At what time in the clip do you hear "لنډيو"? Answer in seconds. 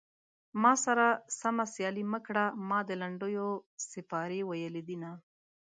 3.01-3.47